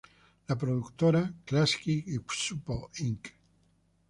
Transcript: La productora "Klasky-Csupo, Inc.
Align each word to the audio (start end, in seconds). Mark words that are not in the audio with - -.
La 0.51 0.55
productora 0.61 1.21
"Klasky-Csupo, 1.45 2.79
Inc. 3.09 3.31